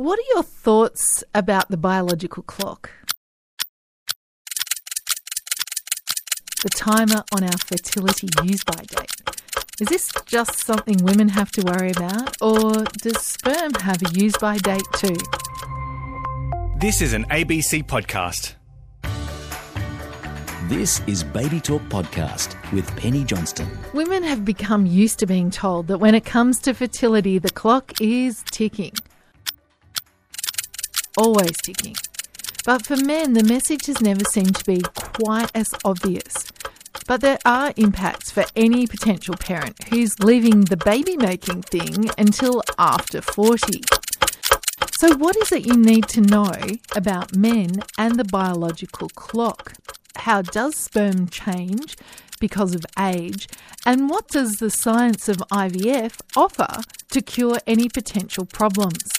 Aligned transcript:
What 0.00 0.18
are 0.18 0.34
your 0.34 0.42
thoughts 0.42 1.22
about 1.34 1.68
the 1.68 1.76
biological 1.76 2.42
clock? 2.44 2.90
The 6.62 6.70
timer 6.70 7.22
on 7.36 7.44
our 7.44 7.58
fertility 7.58 8.30
use 8.42 8.64
by 8.64 8.82
date. 8.86 9.10
Is 9.78 9.88
this 9.88 10.10
just 10.24 10.64
something 10.64 10.96
women 11.04 11.28
have 11.28 11.50
to 11.50 11.60
worry 11.66 11.90
about, 11.90 12.34
or 12.40 12.84
does 13.02 13.20
sperm 13.20 13.74
have 13.74 14.00
a 14.00 14.18
use 14.18 14.34
by 14.38 14.56
date 14.56 14.88
too? 14.94 15.18
This 16.78 17.02
is 17.02 17.12
an 17.12 17.26
ABC 17.26 17.84
podcast. 17.84 18.54
This 20.70 21.02
is 21.06 21.22
Baby 21.22 21.60
Talk 21.60 21.82
Podcast 21.90 22.56
with 22.72 22.88
Penny 22.96 23.22
Johnston. 23.22 23.68
Women 23.92 24.22
have 24.22 24.46
become 24.46 24.86
used 24.86 25.18
to 25.18 25.26
being 25.26 25.50
told 25.50 25.88
that 25.88 25.98
when 25.98 26.14
it 26.14 26.24
comes 26.24 26.58
to 26.60 26.72
fertility, 26.72 27.38
the 27.38 27.50
clock 27.50 28.00
is 28.00 28.42
ticking. 28.50 28.92
Always 31.16 31.56
ticking. 31.62 31.96
But 32.64 32.86
for 32.86 32.96
men, 32.96 33.32
the 33.32 33.42
message 33.42 33.86
has 33.86 34.00
never 34.00 34.24
seemed 34.24 34.54
to 34.56 34.64
be 34.64 34.82
quite 34.94 35.50
as 35.54 35.68
obvious. 35.84 36.46
But 37.06 37.20
there 37.20 37.38
are 37.44 37.72
impacts 37.76 38.30
for 38.30 38.44
any 38.54 38.86
potential 38.86 39.34
parent 39.34 39.84
who's 39.84 40.20
leaving 40.20 40.62
the 40.62 40.76
baby 40.76 41.16
making 41.16 41.62
thing 41.62 42.10
until 42.18 42.62
after 42.78 43.20
40. 43.20 43.82
So, 44.98 45.16
what 45.16 45.36
is 45.36 45.50
it 45.50 45.66
you 45.66 45.76
need 45.76 46.08
to 46.08 46.20
know 46.20 46.52
about 46.94 47.34
men 47.34 47.82
and 47.98 48.16
the 48.16 48.24
biological 48.24 49.08
clock? 49.08 49.72
How 50.16 50.42
does 50.42 50.76
sperm 50.76 51.28
change 51.28 51.96
because 52.38 52.74
of 52.74 52.84
age? 52.98 53.48
And 53.86 54.10
what 54.10 54.28
does 54.28 54.56
the 54.56 54.70
science 54.70 55.28
of 55.28 55.38
IVF 55.50 56.20
offer 56.36 56.82
to 57.10 57.22
cure 57.22 57.58
any 57.66 57.88
potential 57.88 58.44
problems? 58.44 59.10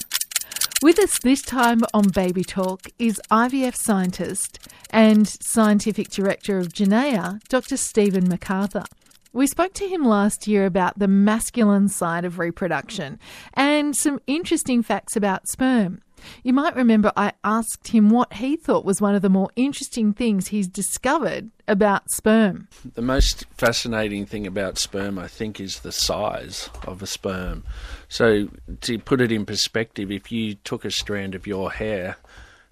With 0.84 0.98
us 0.98 1.20
this 1.20 1.44
time 1.44 1.82
on 1.94 2.08
Baby 2.08 2.44
Talk 2.44 2.88
is 2.98 3.22
IVF 3.30 3.76
scientist 3.76 4.58
and 4.90 5.28
scientific 5.28 6.10
director 6.10 6.58
of 6.58 6.70
Genea, 6.70 7.40
Dr. 7.50 7.78
Stephen 7.78 8.28
MacArthur. 8.28 8.86
We 9.32 9.46
spoke 9.46 9.74
to 9.76 9.88
him 9.88 10.04
last 10.04 10.48
year 10.48 10.66
about 10.66 10.98
the 10.98 11.08
masculine 11.08 11.88
side 11.88 12.26
of 12.26 12.40
reproduction 12.40 13.20
and 13.54 13.96
some 13.96 14.22
interesting 14.26 14.82
facts 14.82 15.16
about 15.16 15.48
sperm. 15.48 16.02
You 16.44 16.54
might 16.54 16.76
remember 16.76 17.12
I 17.16 17.34
asked 17.44 17.90
him 17.90 18.10
what 18.10 18.34
he 18.34 18.56
thought 18.56 18.86
was 18.86 19.02
one 19.02 19.16
of 19.16 19.22
the 19.22 19.30
more 19.30 19.50
interesting 19.56 20.14
things 20.14 20.48
he's 20.48 20.68
discovered 20.68 21.52
about 21.68 22.10
sperm. 22.12 22.68
The 22.94 23.02
most 23.02 23.46
fascinating 23.58 24.26
thing 24.26 24.46
about 24.46 24.78
sperm, 24.78 25.18
I 25.18 25.28
think, 25.28 25.60
is 25.60 25.80
the 25.80 25.92
size 25.92 26.70
of 26.86 27.02
a 27.02 27.08
sperm. 27.08 27.64
So, 28.10 28.50
to 28.82 29.00
put 29.00 29.22
it 29.22 29.32
in 29.32 29.46
perspective, 29.46 30.12
if 30.12 30.32
you 30.32 30.56
took 30.56 30.86
a 30.86 30.92
strand 30.92 31.36
of 31.36 31.48
your 31.48 31.72
hair 31.72 32.18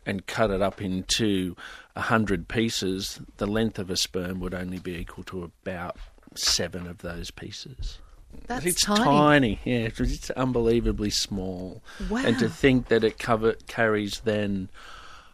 and 0.05 0.25
cut 0.25 0.51
it 0.51 0.61
up 0.61 0.81
into 0.81 1.55
a 1.95 2.01
hundred 2.01 2.47
pieces, 2.47 3.19
the 3.37 3.47
length 3.47 3.79
of 3.79 3.89
a 3.89 3.97
sperm 3.97 4.39
would 4.39 4.53
only 4.53 4.79
be 4.79 4.95
equal 4.95 5.23
to 5.25 5.43
about 5.43 5.97
seven 6.35 6.87
of 6.87 6.99
those 6.99 7.31
pieces. 7.31 7.99
That's 8.47 8.65
it's 8.65 8.83
tiny. 8.83 9.03
tiny. 9.03 9.59
yeah. 9.63 9.89
It's, 9.95 10.29
unbelievably 10.31 11.11
small. 11.11 11.81
Wow. 12.09 12.23
And 12.25 12.39
to 12.39 12.49
think 12.49 12.87
that 12.87 13.03
it 13.03 13.19
cover, 13.19 13.53
carries 13.67 14.21
then 14.21 14.69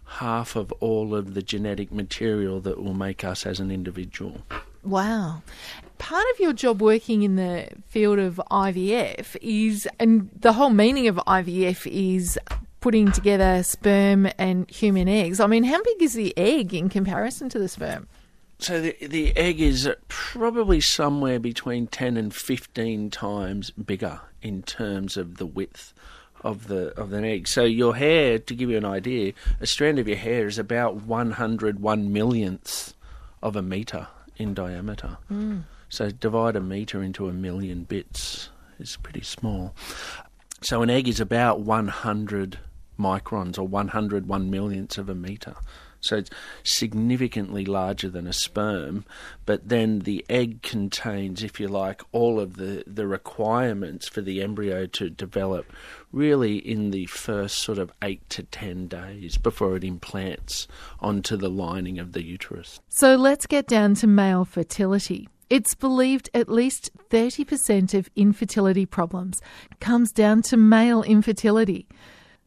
half 0.06 0.56
of 0.56 0.72
all 0.74 1.16
of 1.16 1.34
the 1.34 1.42
genetic 1.42 1.92
material 1.92 2.60
that 2.62 2.82
will 2.82 2.94
make 2.94 3.24
us 3.24 3.46
as 3.46 3.60
an 3.60 3.72
individual. 3.72 4.42
Wow. 4.84 5.42
Part 5.98 6.26
of 6.34 6.40
your 6.40 6.54
job 6.54 6.82
working 6.82 7.24
in 7.24 7.38
the 7.38 7.70
field 7.88 8.20
of 8.20 8.40
IVF 8.52 9.36
is, 9.42 9.88
and 10.00 10.30
the 10.38 10.54
whole 10.54 10.70
meaning 10.70 11.08
of 11.08 11.16
IVF 11.16 11.88
is 11.92 12.38
putting 12.82 13.12
together 13.12 13.64
sperm 13.64 14.28
and 14.38 14.70
human 14.70 15.08
eggs. 15.08 15.40
I 15.40 15.48
mean, 15.48 15.64
how 15.64 15.82
big 15.82 16.04
is 16.04 16.14
the 16.14 16.38
egg 16.38 16.74
in 16.74 16.90
comparison 16.90 17.50
to 17.50 17.58
the 17.58 17.68
sperm? 17.68 18.08
So 18.58 18.82
the 18.82 18.96
the 19.02 19.36
egg 19.36 19.60
is 19.60 19.90
probably 20.08 20.80
somewhere 20.82 21.40
between 21.40 21.88
ten 21.88 22.18
and 22.18 22.34
fifteen 22.34 23.10
times 23.10 23.72
bigger 23.72 24.22
in 24.42 24.64
terms 24.64 25.18
of 25.18 25.38
the 25.38 25.46
width 25.46 25.94
of 26.42 26.68
the 26.68 26.98
of 27.00 27.12
an 27.12 27.26
egg. 27.26 27.48
So 27.48 27.64
your 27.64 27.96
hair, 27.96 28.40
to 28.40 28.56
give 28.56 28.70
you 28.70 28.78
an 28.78 28.86
idea, 28.86 29.34
a 29.60 29.68
strand 29.68 30.00
of 30.00 30.08
your 30.08 30.18
hair 30.18 30.48
is 30.48 30.58
about 30.58 30.96
one 30.96 31.32
hundred 31.32 31.80
one 31.80 32.14
millionths 32.14 32.94
of 33.44 33.56
a 33.56 33.62
meter 33.62 34.08
in 34.38 34.54
diameter. 34.54 35.18
Mm. 35.32 35.64
So 35.90 36.10
divide 36.10 36.56
a 36.56 36.62
meter 36.62 37.04
into 37.04 37.28
a 37.28 37.34
million 37.34 37.84
bits 37.84 38.50
is 38.80 38.98
pretty 38.98 39.22
small. 39.22 39.76
So 40.62 40.82
an 40.82 40.90
egg 40.90 41.08
is 41.08 41.20
about 41.20 41.60
one 41.60 41.90
hundred 41.90 42.58
microns 43.00 43.58
or 43.58 43.68
one 43.68 43.90
hundred 43.90 44.28
one 44.28 44.50
millionths 44.50 44.98
of 44.98 45.10
a 45.10 45.16
meter. 45.16 45.56
So 46.06 46.18
it's 46.18 46.30
significantly 46.64 47.66
larger 47.66 48.10
than 48.10 48.28
a 48.28 48.34
sperm, 48.34 49.06
but 49.46 49.68
then 49.68 50.00
the 50.00 50.24
egg 50.30 50.62
contains, 50.62 51.42
if 51.44 51.60
you 51.60 51.68
like, 51.68 52.04
all 52.12 52.40
of 52.40 52.58
the, 52.58 52.84
the 52.86 53.08
requirements 53.08 54.08
for 54.08 54.22
the 54.22 54.44
embryo 54.44 54.86
to 54.86 55.10
develop 55.10 55.66
really 56.12 56.58
in 56.58 56.92
the 56.92 57.08
first 57.08 57.58
sort 57.58 57.80
of 57.80 57.92
eight 58.04 58.28
to 58.30 58.44
ten 58.44 58.88
days 58.88 59.38
before 59.38 59.76
it 59.76 59.84
implants 59.84 60.68
onto 61.00 61.36
the 61.36 61.50
lining 61.50 61.98
of 61.98 62.12
the 62.12 62.24
uterus. 62.24 62.80
So 62.90 63.16
let's 63.16 63.48
get 63.48 63.68
down 63.68 63.96
to 63.96 64.08
male 64.08 64.46
fertility. 64.46 65.28
It's 65.50 65.76
believed 65.76 66.30
at 66.34 66.50
least 66.50 66.90
30% 67.10 67.94
of 67.94 68.10
infertility 68.16 68.86
problems 68.86 69.42
comes 69.80 70.12
down 70.12 70.42
to 70.44 70.58
male 70.58 71.04
infertility. 71.04 71.88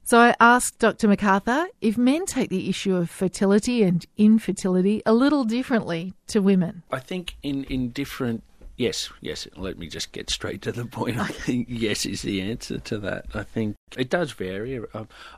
So 0.09 0.19
I 0.19 0.35
asked 0.41 0.79
Dr. 0.79 1.07
MacArthur 1.07 1.67
if 1.83 1.99
men 1.99 2.25
take 2.25 2.49
the 2.49 2.71
issue 2.71 2.97
of 2.97 3.11
fertility 3.11 3.83
and 3.83 4.07
infertility 4.17 5.03
a 5.05 5.13
little 5.13 5.45
differently 5.45 6.15
to 6.29 6.41
women. 6.41 6.83
I 6.91 6.99
think 6.99 7.37
in, 7.43 7.65
in 7.65 7.91
different 7.91 8.43
yes, 8.79 9.11
yes, 9.21 9.47
let 9.55 9.77
me 9.77 9.87
just 9.87 10.13
get 10.13 10.31
straight 10.31 10.63
to 10.63 10.73
the 10.73 10.87
point. 10.87 11.19
I 11.19 11.27
think 11.27 11.67
yes 11.69 12.07
is 12.07 12.23
the 12.23 12.41
answer 12.41 12.79
to 12.79 12.97
that. 13.01 13.27
I 13.35 13.43
think 13.43 13.77
it 13.99 14.09
does 14.09 14.33
vary. 14.33 14.81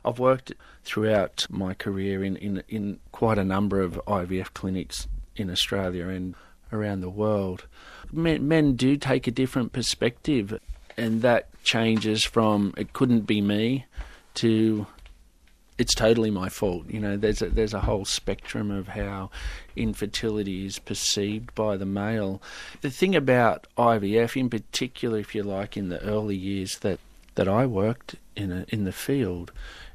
I've, 0.05 0.19
worked 0.19 0.53
throughout 0.85 1.45
my 1.49 1.73
career 1.73 2.23
in, 2.23 2.37
in 2.37 2.63
in 2.69 3.01
quite 3.11 3.37
a 3.37 3.43
number 3.43 3.81
of 3.81 3.99
IVF 4.07 4.53
clinics 4.53 5.05
in 5.35 5.49
Australia 5.49 6.07
and 6.07 6.33
around 6.71 7.01
the 7.01 7.09
world. 7.09 7.67
Men, 8.09 8.47
men 8.47 8.77
do 8.77 8.95
take 8.95 9.27
a 9.27 9.31
different 9.31 9.73
perspective 9.73 10.57
and 10.95 11.21
that 11.23 11.49
changes 11.65 12.23
from 12.23 12.73
it 12.77 12.93
couldn't 12.93 13.27
be 13.27 13.41
me 13.41 13.85
to 14.35 14.85
it's 15.81 15.95
totally 15.95 16.29
my 16.29 16.47
fault. 16.47 16.85
You 16.89 16.99
know, 16.99 17.17
there's 17.17 17.41
a, 17.41 17.49
there's 17.49 17.73
a 17.73 17.79
whole 17.79 18.05
spectrum 18.05 18.69
of 18.69 18.89
how 18.89 19.31
infertility 19.75 20.67
is 20.67 20.77
perceived 20.77 21.55
by 21.55 21.75
the 21.75 21.87
male. 21.87 22.39
The 22.81 22.91
thing 22.91 23.15
about 23.15 23.65
IVF, 23.79 24.39
in 24.39 24.47
particular, 24.47 25.17
if 25.17 25.33
you 25.33 25.41
like, 25.41 25.75
in 25.75 25.89
the 25.89 25.99
early 26.03 26.35
years 26.35 26.77
that, 26.79 26.99
that 27.33 27.47
I 27.47 27.65
worked 27.65 28.15
in 28.35 28.51
a, 28.51 28.65
in 28.69 28.83
the 28.83 28.91
field, 28.91 29.51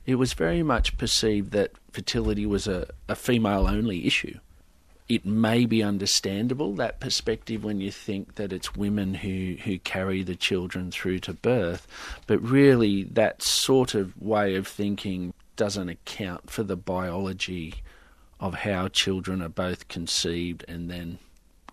it 0.07 0.17
was 0.17 0.33
very 0.33 0.65
much 0.65 0.99
perceived 0.99 1.53
that 1.53 1.71
fertility 1.93 2.47
was 2.47 2.67
a, 2.67 2.89
a 3.09 3.15
female 3.15 3.69
only 3.69 4.07
issue. 4.07 4.41
It 5.09 5.25
may 5.25 5.67
be 5.67 5.83
understandable 5.83 6.75
that 6.75 6.99
perspective 6.99 7.63
when 7.63 7.81
you 7.81 7.93
think 7.93 8.35
that 8.35 8.53
it's 8.53 8.75
women 8.75 9.15
who, 9.15 9.57
who 9.63 9.79
carry 9.79 10.23
the 10.23 10.35
children 10.35 10.91
through 10.91 11.21
to 11.21 11.33
birth, 11.33 11.87
but 12.27 12.43
really 12.43 13.05
that 13.05 13.43
sort 13.43 13.95
of 13.95 14.21
way 14.21 14.57
of 14.57 14.67
thinking 14.67 15.33
doesn't 15.55 15.89
account 15.89 16.51
for 16.51 16.63
the 16.65 16.77
biology 16.77 17.75
of 18.41 18.55
how 18.55 18.89
children 18.89 19.41
are 19.41 19.49
both 19.49 19.89
conceived 19.89 20.65
and 20.69 20.91
then 20.91 21.19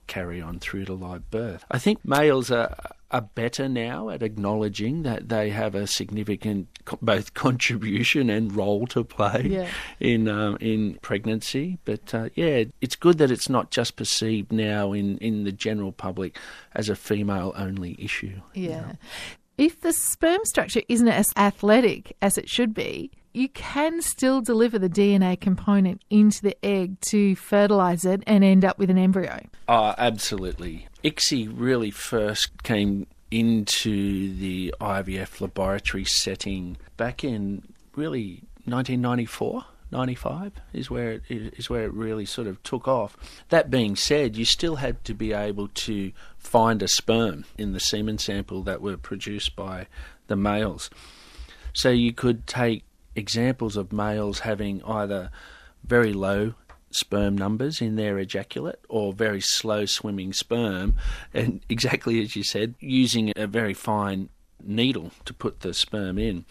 carry 0.08 0.42
on 0.42 0.60
through 0.60 0.86
to 0.86 0.94
live 0.94 1.30
birth. 1.32 1.66
I 1.72 1.80
think 1.80 2.06
males 2.06 2.52
are 2.52 2.76
are 3.14 3.22
better 3.22 3.70
now 3.70 4.10
at 4.10 4.22
acknowledging 4.24 5.04
that 5.04 5.30
they 5.30 5.50
have 5.52 5.76
a 5.76 5.88
significant 5.88 6.68
both 7.02 7.34
contribution 7.46 8.30
and 8.30 8.54
role 8.56 8.88
to 8.88 9.04
play 9.04 9.48
Yeah. 9.50 9.68
in 10.00 10.28
um, 10.28 10.58
in 10.60 10.96
pregnancy. 11.02 11.78
But 11.86 12.14
uh, 12.14 12.30
yeah, 12.36 12.66
it's 12.82 12.96
good 12.98 13.20
that 13.20 13.32
it's 13.32 13.48
not 13.48 13.72
just 13.72 13.96
perceived 13.96 14.52
now 14.52 14.92
in, 14.94 15.18
in 15.20 15.44
the 15.46 15.52
general 15.52 15.92
public 15.92 16.38
as 16.74 16.90
a 16.90 16.96
female 16.96 17.54
only 17.56 17.96
issue. 18.00 18.42
you 18.54 18.70
Yeah. 18.70 18.82
know. 18.82 18.96
If 19.56 19.82
the 19.82 19.94
sperm 19.94 20.40
structure 20.46 20.82
isn't 20.90 21.08
as 21.08 21.32
athletic 21.38 22.18
as 22.24 22.40
it 22.40 22.50
should 22.50 22.74
be, 22.74 23.12
you 23.36 23.50
can 23.50 24.02
still 24.02 24.42
deliver 24.42 24.80
the 24.80 24.90
DNA 24.90 25.40
component 25.40 26.02
into 26.10 26.42
the 26.42 26.56
egg 26.66 27.00
to 27.02 27.36
fertilize 27.36 28.04
it 28.04 28.24
and 28.26 28.44
end 28.44 28.66
up 28.66 28.80
with 28.80 28.90
an 28.90 28.98
embryo. 28.98 29.40
Oh, 29.68 29.94
absolutely. 29.98 30.88
ICSI 31.04 31.52
really 31.54 31.92
first 31.92 32.64
came 32.64 33.08
into 33.30 34.34
the 34.36 34.74
IVF 34.80 35.42
laboratory 35.42 36.06
setting 36.06 36.78
back 36.98 37.24
in 37.24 37.64
really 37.96 38.44
1994. 38.66 39.66
95 39.92 40.54
is 40.74 40.90
where 40.90 41.12
it 41.12 41.22
is 41.30 41.70
where 41.70 41.84
it 41.84 41.94
really 41.94 42.26
sort 42.26 42.48
of 42.48 42.62
took 42.64 42.88
off. 42.88 43.16
That 43.50 43.70
being 43.70 43.96
said, 43.96 44.36
you 44.36 44.44
still 44.44 44.78
had 44.78 45.04
to 45.04 45.14
be 45.14 45.34
able 45.34 45.68
to 45.68 46.12
find 46.36 46.82
a 46.82 46.88
sperm 46.88 47.46
in 47.60 47.74
the 47.74 47.80
semen 47.80 48.18
sample 48.18 48.64
that 48.64 48.82
were 48.82 48.98
produced 48.98 49.56
by 49.56 49.86
the 50.28 50.36
males. 50.36 50.90
So 51.74 51.92
you 51.92 52.12
could 52.12 52.48
take 52.48 52.86
examples 53.16 53.78
of 53.78 53.94
males 53.94 54.40
having 54.40 54.84
either 54.84 55.30
very 55.84 56.14
low 56.14 56.56
sperm 56.96 57.38
numbers 57.38 57.82
in 57.82 57.96
their 57.96 58.18
ejaculate 58.18 58.80
or 58.90 59.14
very 59.14 59.42
slow 59.42 59.86
swimming 59.86 60.34
sperm, 60.34 60.96
and 61.34 61.62
exactly 61.70 62.22
as 62.22 62.36
you 62.36 62.44
said, 62.44 62.76
using 62.80 63.32
a 63.36 63.48
very 63.48 63.74
fine 63.74 64.30
needle 64.64 65.12
to 65.26 65.34
put 65.34 65.62
the 65.62 65.74
sperm 65.74 66.18
in. 66.18 66.46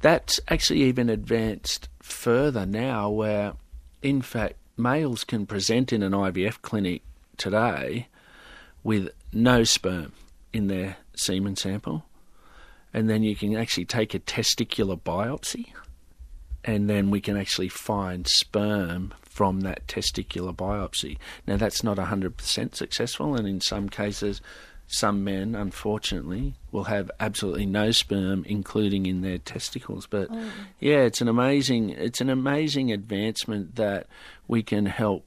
That's 0.00 0.40
actually 0.48 0.82
even 0.82 1.10
advanced 1.10 1.88
further 2.00 2.66
now, 2.66 3.10
where 3.10 3.54
in 4.02 4.22
fact 4.22 4.54
males 4.76 5.24
can 5.24 5.46
present 5.46 5.92
in 5.92 6.02
an 6.02 6.12
IVF 6.12 6.62
clinic 6.62 7.02
today 7.36 8.08
with 8.82 9.10
no 9.32 9.64
sperm 9.64 10.12
in 10.52 10.68
their 10.68 10.96
semen 11.14 11.56
sample, 11.56 12.04
and 12.92 13.08
then 13.08 13.22
you 13.22 13.36
can 13.36 13.56
actually 13.56 13.84
take 13.84 14.14
a 14.14 14.20
testicular 14.20 14.98
biopsy, 14.98 15.72
and 16.64 16.88
then 16.88 17.10
we 17.10 17.20
can 17.20 17.36
actually 17.36 17.68
find 17.68 18.26
sperm 18.26 19.12
from 19.30 19.60
that 19.60 19.86
testicular 19.86 20.54
biopsy. 20.54 21.16
Now, 21.46 21.56
that's 21.56 21.82
not 21.82 21.96
100% 21.96 22.74
successful, 22.74 23.34
and 23.36 23.46
in 23.48 23.60
some 23.60 23.88
cases, 23.88 24.42
some 24.88 25.22
men, 25.22 25.54
unfortunately, 25.54 26.54
will 26.72 26.84
have 26.84 27.10
absolutely 27.20 27.64
no 27.64 27.92
sperm, 27.92 28.44
including 28.48 29.06
in 29.06 29.22
their 29.22 29.38
testicles. 29.38 30.06
But 30.10 30.26
Oh. 30.32 30.50
yeah, 30.80 31.02
it's 31.02 31.20
an 31.20 31.28
amazing, 31.28 31.90
it's 31.90 32.20
an 32.20 32.28
amazing 32.28 32.90
advancement 32.90 33.76
that 33.76 34.08
we 34.48 34.64
can 34.64 34.86
help 34.86 35.24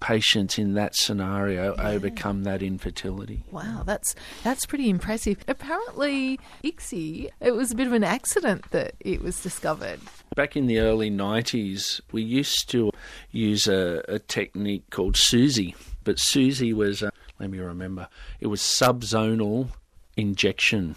patients 0.00 0.58
in 0.58 0.74
that 0.74 0.94
scenario 0.94 1.74
overcome 1.76 2.42
that 2.42 2.62
infertility. 2.62 3.42
Wow, 3.52 3.84
that's 3.86 4.14
that's 4.42 4.66
pretty 4.66 4.90
impressive. 4.90 5.38
Apparently, 5.48 6.38
ICSI, 6.62 7.30
it 7.40 7.52
was 7.52 7.70
a 7.70 7.74
bit 7.74 7.86
of 7.86 7.92
an 7.94 8.04
accident 8.04 8.70
that 8.72 8.94
it 9.00 9.22
was 9.22 9.40
discovered. 9.40 10.00
Back 10.34 10.56
in 10.56 10.66
the 10.66 10.80
early 10.80 11.10
90s, 11.10 12.00
we 12.10 12.22
used 12.22 12.68
to 12.70 12.90
use 13.30 13.68
a, 13.68 14.02
a 14.08 14.18
technique 14.18 14.90
called 14.90 15.14
SUZI, 15.14 15.76
but 16.02 16.16
SUZI 16.16 16.74
was, 16.74 17.04
uh, 17.04 17.10
let 17.38 17.50
me 17.50 17.58
remember, 17.58 18.08
it 18.40 18.48
was 18.48 18.60
subzonal 18.60 19.68
injection. 20.16 20.96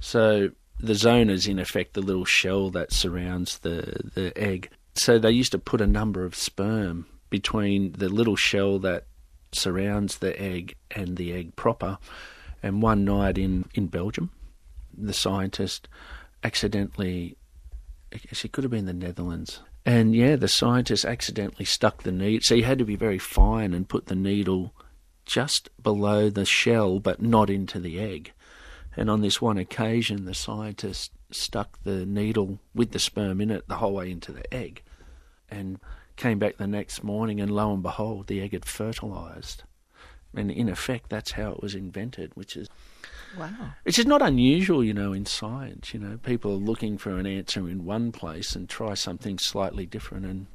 So 0.00 0.50
the 0.80 0.96
zone 0.96 1.30
is, 1.30 1.46
in 1.46 1.60
effect, 1.60 1.94
the 1.94 2.00
little 2.00 2.24
shell 2.24 2.70
that 2.70 2.92
surrounds 2.92 3.58
the, 3.58 4.10
the 4.14 4.36
egg. 4.36 4.68
So 4.94 5.16
they 5.16 5.30
used 5.30 5.52
to 5.52 5.58
put 5.58 5.80
a 5.80 5.86
number 5.86 6.24
of 6.24 6.34
sperm 6.34 7.06
between 7.30 7.92
the 7.92 8.08
little 8.08 8.36
shell 8.36 8.80
that 8.80 9.06
surrounds 9.52 10.18
the 10.18 10.38
egg 10.40 10.74
and 10.90 11.16
the 11.16 11.32
egg 11.32 11.54
proper. 11.54 11.98
And 12.64 12.82
one 12.82 13.04
night 13.04 13.38
in, 13.38 13.66
in 13.74 13.86
Belgium, 13.86 14.30
the 14.96 15.12
scientist 15.12 15.88
accidentally 16.42 17.36
It 18.12 18.52
could 18.52 18.64
have 18.64 18.70
been 18.70 18.86
the 18.86 18.92
Netherlands. 18.92 19.60
And 19.84 20.14
yeah, 20.14 20.36
the 20.36 20.48
scientist 20.48 21.04
accidentally 21.04 21.64
stuck 21.64 22.02
the 22.02 22.12
needle. 22.12 22.40
So 22.42 22.54
you 22.54 22.64
had 22.64 22.78
to 22.78 22.84
be 22.84 22.96
very 22.96 23.18
fine 23.18 23.74
and 23.74 23.88
put 23.88 24.06
the 24.06 24.14
needle 24.14 24.74
just 25.24 25.70
below 25.82 26.28
the 26.30 26.44
shell, 26.44 27.00
but 27.00 27.22
not 27.22 27.50
into 27.50 27.80
the 27.80 27.98
egg. 27.98 28.32
And 28.96 29.08
on 29.08 29.22
this 29.22 29.40
one 29.40 29.58
occasion, 29.58 30.24
the 30.24 30.34
scientist 30.34 31.12
stuck 31.30 31.82
the 31.82 32.04
needle 32.04 32.58
with 32.74 32.92
the 32.92 32.98
sperm 32.98 33.40
in 33.40 33.50
it 33.50 33.66
the 33.66 33.76
whole 33.76 33.94
way 33.94 34.10
into 34.10 34.32
the 34.32 34.52
egg. 34.52 34.82
And 35.50 35.80
came 36.16 36.38
back 36.38 36.58
the 36.58 36.66
next 36.66 37.02
morning, 37.02 37.40
and 37.40 37.50
lo 37.50 37.72
and 37.72 37.82
behold, 37.82 38.26
the 38.26 38.40
egg 38.40 38.52
had 38.52 38.64
fertilized. 38.64 39.64
And 40.34 40.50
in 40.50 40.68
effect, 40.68 41.08
that's 41.08 41.32
how 41.32 41.52
it 41.52 41.62
was 41.62 41.74
invented, 41.74 42.32
which 42.34 42.56
is 42.56 42.68
Wow. 43.38 43.74
which 43.84 43.98
is 43.98 44.06
not 44.06 44.20
unusual, 44.20 44.84
you 44.84 44.92
know, 44.92 45.12
in 45.12 45.24
science. 45.24 45.94
You 45.94 46.00
know, 46.00 46.18
people 46.18 46.52
are 46.52 46.56
looking 46.56 46.98
for 46.98 47.18
an 47.18 47.26
answer 47.26 47.68
in 47.68 47.84
one 47.84 48.12
place 48.12 48.54
and 48.54 48.68
try 48.68 48.94
something 48.94 49.38
slightly 49.38 49.86
different, 49.86 50.26
and 50.26 50.46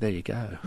there 0.00 0.10
you 0.10 0.22
go. 0.22 0.58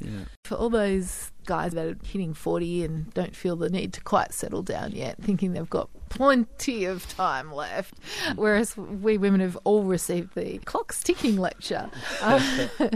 Yeah. 0.00 0.24
For 0.44 0.54
all 0.56 0.70
those 0.70 1.32
guys 1.46 1.72
that 1.72 1.86
are 1.86 1.96
hitting 2.04 2.34
40 2.34 2.84
and 2.84 3.12
don't 3.14 3.34
feel 3.34 3.56
the 3.56 3.70
need 3.70 3.92
to 3.94 4.00
quite 4.02 4.32
settle 4.32 4.62
down 4.62 4.92
yet, 4.92 5.16
thinking 5.22 5.52
they've 5.52 5.68
got 5.68 5.88
plenty 6.10 6.84
of 6.84 7.08
time 7.08 7.52
left, 7.52 7.94
whereas 8.36 8.76
we 8.76 9.18
women 9.18 9.40
have 9.40 9.56
all 9.64 9.82
received 9.82 10.34
the 10.34 10.58
clock's 10.58 11.02
ticking 11.02 11.36
lecture. 11.36 11.90
Um, 12.20 12.42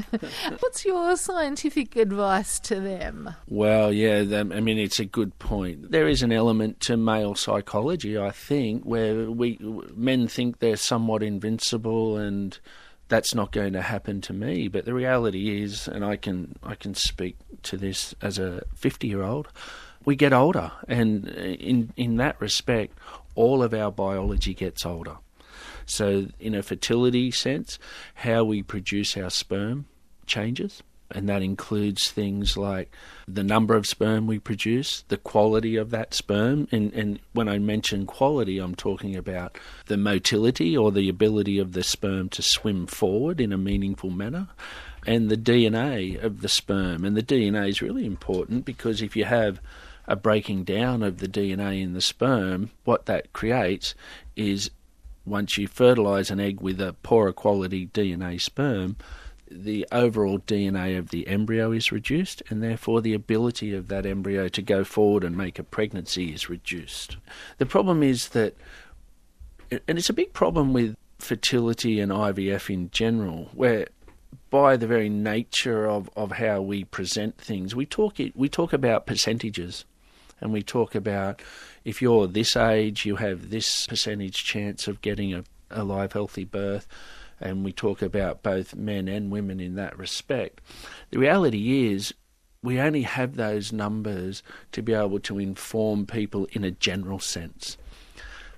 what's 0.59 0.85
your 0.85 1.17
scientific 1.17 1.97
advice 1.97 2.59
to 2.61 2.81
them? 2.81 3.35
Well, 3.49 3.93
yeah, 3.93 4.25
I 4.33 4.43
mean, 4.43 4.79
it's 4.79 4.99
a 4.99 5.05
good 5.05 5.39
point. 5.39 5.93
There 5.93 6.09
is 6.09 6.23
an 6.23 6.33
element 6.33 6.81
to 6.81 6.97
male 6.97 7.35
psychology, 7.35 8.19
I 8.19 8.31
think, 8.31 8.83
where 8.83 9.31
we 9.31 9.59
men 9.95 10.27
think 10.27 10.59
they're 10.59 10.77
somewhat 10.77 11.23
invincible 11.23 12.17
and 12.17 12.59
that's 13.13 13.35
not 13.35 13.53
going 13.53 13.75
to 13.75 13.83
happen 13.83 14.23
to 14.23 14.33
me. 14.33 14.69
But 14.69 14.87
the 14.87 14.95
reality 14.95 15.63
is, 15.63 15.87
and 15.87 16.03
I 16.03 16.17
can 16.17 16.57
I 16.63 16.75
can 16.75 16.95
speak 16.95 17.37
to 17.65 17.77
this 17.77 18.15
as 18.23 18.39
a 18.39 18.63
50 18.75 19.07
year 19.07 19.23
old, 19.23 19.49
we 20.07 20.17
get 20.17 20.33
older, 20.33 20.73
and 20.89 21.29
uh, 21.29 21.41
in 21.41 21.93
in 21.97 22.17
that 22.17 22.41
respect, 22.41 22.99
all 23.35 23.63
of 23.63 23.75
our 23.75 23.93
biology 23.93 24.55
gets 24.55 24.87
older. 24.87 25.19
So, 25.85 26.29
in 26.41 26.55
a 26.55 26.63
fertility 26.63 27.31
sense, 27.31 27.79
how 28.15 28.45
we 28.45 28.63
produce 28.63 29.17
our 29.17 29.31
sperm 29.31 29.87
changes, 30.27 30.83
and 31.15 31.29
that 31.29 31.43
includes 31.43 32.11
things 32.11 32.57
like 32.57 32.91
the 33.29 33.43
number 33.43 33.75
of 33.75 33.87
sperm 33.87 34.27
we 34.27 34.39
produce, 34.39 35.03
the 35.09 35.17
quality 35.17 35.77
of 35.77 35.91
that 35.91 36.15
sperm, 36.15 36.69
and, 36.73 36.93
and 36.93 37.21
when 37.33 37.49
I 37.49 37.59
mention 37.59 38.07
quality, 38.07 38.59
I'm 38.59 38.75
talking 38.75 39.17
about 39.17 39.59
the 39.87 39.97
motility 39.97 40.77
or 40.77 40.91
the 40.91 41.09
ability 41.09 41.59
of 41.59 41.73
the 41.73 41.83
sperm 41.83 42.29
to 42.31 42.43
swim 42.43 42.87
forward 42.87 43.41
in 43.41 43.53
a 43.53 43.59
meaningful 43.59 44.11
manner. 44.11 44.49
And 45.05 45.29
the 45.29 45.37
DNA 45.37 46.23
of 46.23 46.43
the 46.43 46.49
sperm. 46.49 47.05
And 47.05 47.17
the 47.17 47.25
DNA 47.25 47.69
is 47.69 47.83
really 47.83 48.07
important 48.07 48.65
because 48.65 49.03
if 49.03 49.17
you 49.17 49.25
have 49.25 49.61
a 50.07 50.15
breaking 50.15 50.63
down 50.63 51.03
of 51.03 51.19
the 51.19 51.27
DNA 51.27 51.83
in 51.83 51.93
the 51.93 52.01
sperm, 52.01 52.71
what 52.85 53.07
that 53.07 53.33
creates 53.33 53.97
is 54.37 54.71
once 55.25 55.57
you 55.57 55.69
fertilize 55.69 56.31
an 56.31 56.41
egg 56.41 56.61
with 56.61 56.81
a 56.81 56.95
poorer 57.03 57.33
quality 57.33 57.87
DNA 57.89 58.41
sperm, 58.41 58.97
the 59.55 59.87
overall 59.93 60.39
DNA 60.39 60.99
of 60.99 61.11
the 61.11 61.27
embryo 61.29 61.73
is 61.73 61.93
reduced, 61.93 62.43
and 62.49 62.63
therefore 62.63 63.01
the 63.01 63.15
ability 63.15 63.75
of 63.75 63.89
that 63.89 64.07
embryo 64.07 64.49
to 64.49 64.63
go 64.63 64.85
forward 64.85 65.25
and 65.25 65.37
make 65.37 65.59
a 65.59 65.65
pregnancy 65.65 66.33
is 66.33 66.49
reduced. 66.49 67.17
The 67.59 67.67
problem 67.67 68.03
is 68.03 68.31
that, 68.31 68.57
and 69.71 69.99
it's 69.99 70.11
a 70.11 70.15
big 70.15 70.33
problem 70.33 70.73
with 70.73 70.97
fertility 71.19 72.01
and 72.01 72.13
IVF 72.13 72.73
in 72.73 72.91
general, 72.91 73.51
where 73.55 73.87
by 74.51 74.77
the 74.77 74.87
very 74.87 75.09
nature 75.09 75.89
of, 75.89 76.11
of 76.17 76.33
how 76.33 76.61
we 76.61 76.85
present 76.85 77.39
things, 77.39 77.75
we 77.75 77.87
talk 77.87 78.17
we 78.35 78.49
talk 78.49 78.73
about 78.73 79.07
percentages, 79.07 79.85
and 80.41 80.53
we 80.53 80.63
talk 80.63 80.95
about 80.95 81.41
if 81.85 82.03
you're 82.03 82.27
this 82.27 82.57
age, 82.57 83.07
you 83.07 83.17
have 83.17 83.51
this 83.51 83.87
percentage 83.87 84.45
chance 84.45 84.87
of 84.87 85.01
getting 85.01 85.33
a, 85.33 85.45
a 85.71 85.85
live, 85.85 86.13
healthy 86.13 86.45
birth, 86.45 86.87
and 87.43 87.65
we 87.65 87.73
talk 87.73 88.03
about 88.03 88.43
both 88.43 88.75
men 88.75 89.09
and 89.09 89.31
women 89.31 89.61
in 89.61 89.75
that 89.77 89.99
respect. 89.99 90.61
The 91.11 91.19
reality 91.19 91.93
is, 91.93 92.15
we 92.63 92.81
only 92.81 93.03
have 93.03 93.37
those 93.37 93.73
numbers 93.73 94.43
to 94.73 94.83
be 94.83 94.93
able 94.93 95.19
to 95.21 95.39
inform 95.39 96.07
people 96.07 96.47
in 96.53 96.65
a 96.65 96.71
general 96.71 97.19
sense. 97.19 97.77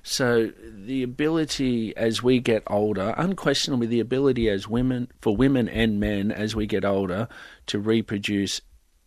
So 0.02 0.52
the 0.62 1.02
ability 1.02 1.96
as 1.96 2.22
we 2.22 2.38
get 2.38 2.62
older, 2.66 3.14
unquestionably 3.16 3.86
the 3.86 4.00
ability 4.00 4.50
as 4.50 4.68
women 4.68 5.10
for 5.22 5.34
women 5.34 5.66
and 5.66 5.98
men 5.98 6.30
as 6.30 6.54
we 6.54 6.66
get 6.66 6.84
older 6.84 7.26
to 7.68 7.78
reproduce 7.78 8.60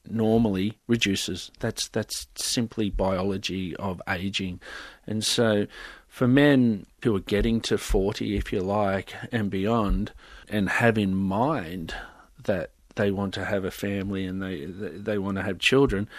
normally 0.10 0.78
reduces. 0.88 1.52
That's 1.60 1.88
that's 1.90 2.28
simply 2.36 2.90
biology 2.90 3.76
of 3.76 4.02
aging. 4.10 4.60
And 5.06 5.24
so 5.24 5.68
for 6.18 6.28
men 6.28 6.84
who 7.04 7.16
are 7.16 7.20
getting 7.20 7.62
to 7.62 7.78
40 7.78 8.38
if 8.38 8.52
you 8.52 8.60
like 8.60 9.14
and 9.32 9.52
beyond 9.52 10.12
and 10.50 10.68
have 10.68 10.98
in 10.98 11.14
mind 11.14 11.94
that 12.44 12.72
they 12.96 13.12
want 13.12 13.36
to 13.36 13.46
have 13.46 13.64
a 13.64 13.70
family 13.70 14.26
and 14.26 14.42
they 14.42 14.66
they, 14.66 15.20
want 15.20 15.38
to 15.38 15.44
have 15.44 15.60
children, 15.60 16.10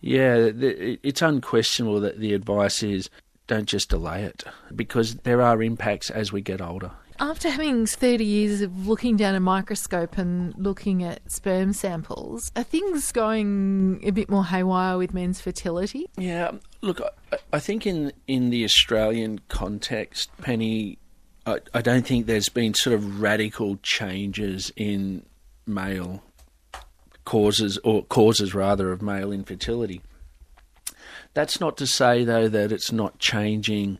yeah, 0.00 0.50
it's 0.54 1.20
unquestionable 1.20 1.98
that 1.98 2.20
the 2.20 2.32
advice 2.32 2.84
is 2.84 3.10
don't 3.48 3.66
just 3.66 3.90
delay 3.90 4.22
it 4.22 4.44
because 4.76 5.16
there 5.16 5.42
are 5.42 5.60
impacts 5.64 6.10
as 6.10 6.30
we 6.30 6.40
get 6.40 6.60
older. 6.60 6.92
After 7.20 7.50
having 7.50 7.84
30 7.84 8.24
years 8.24 8.62
of 8.62 8.88
looking 8.88 9.18
down 9.18 9.34
a 9.34 9.40
microscope 9.40 10.16
and 10.16 10.54
looking 10.56 11.04
at 11.04 11.30
sperm 11.30 11.74
samples, 11.74 12.50
are 12.56 12.62
things 12.62 13.12
going 13.12 14.00
a 14.02 14.10
bit 14.10 14.30
more 14.30 14.46
haywire 14.46 14.96
with 14.96 15.12
men's 15.12 15.38
fertility? 15.38 16.08
Yeah, 16.16 16.52
look, 16.80 17.02
I, 17.30 17.36
I 17.52 17.58
think 17.58 17.86
in 17.86 18.14
in 18.26 18.48
the 18.48 18.64
Australian 18.64 19.40
context, 19.48 20.30
Penny, 20.40 20.96
I, 21.44 21.58
I 21.74 21.82
don't 21.82 22.06
think 22.06 22.24
there's 22.24 22.48
been 22.48 22.72
sort 22.72 22.94
of 22.94 23.20
radical 23.20 23.76
changes 23.82 24.72
in 24.74 25.26
male 25.66 26.22
causes 27.26 27.78
or 27.84 28.02
causes 28.04 28.54
rather 28.54 28.92
of 28.92 29.02
male 29.02 29.30
infertility. 29.30 30.00
That's 31.34 31.60
not 31.60 31.76
to 31.76 31.86
say 31.86 32.24
though 32.24 32.48
that 32.48 32.72
it's 32.72 32.92
not 32.92 33.18
changing 33.18 33.98